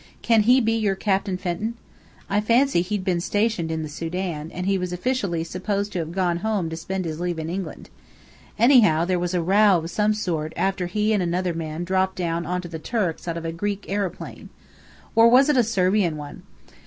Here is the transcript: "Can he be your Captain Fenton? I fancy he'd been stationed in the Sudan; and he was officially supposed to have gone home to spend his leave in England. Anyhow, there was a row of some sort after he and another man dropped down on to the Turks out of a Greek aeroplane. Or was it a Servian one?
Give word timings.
"Can 0.23 0.41
he 0.49 0.59
be 0.59 0.71
your 0.71 0.95
Captain 0.95 1.37
Fenton? 1.37 1.75
I 2.27 2.41
fancy 2.41 2.81
he'd 2.81 3.05
been 3.05 3.21
stationed 3.21 3.69
in 3.69 3.83
the 3.83 3.87
Sudan; 3.87 4.49
and 4.51 4.65
he 4.65 4.79
was 4.79 4.91
officially 4.91 5.43
supposed 5.43 5.91
to 5.91 5.99
have 5.99 6.11
gone 6.11 6.37
home 6.37 6.71
to 6.71 6.75
spend 6.75 7.05
his 7.05 7.19
leave 7.19 7.37
in 7.37 7.51
England. 7.51 7.91
Anyhow, 8.57 9.05
there 9.05 9.19
was 9.19 9.35
a 9.35 9.43
row 9.43 9.77
of 9.77 9.91
some 9.91 10.15
sort 10.15 10.53
after 10.57 10.87
he 10.87 11.13
and 11.13 11.21
another 11.21 11.53
man 11.53 11.83
dropped 11.83 12.15
down 12.15 12.47
on 12.47 12.61
to 12.61 12.67
the 12.67 12.79
Turks 12.79 13.27
out 13.27 13.37
of 13.37 13.45
a 13.45 13.51
Greek 13.51 13.85
aeroplane. 13.87 14.49
Or 15.13 15.27
was 15.29 15.49
it 15.49 15.55
a 15.55 15.63
Servian 15.63 16.17
one? 16.17 16.41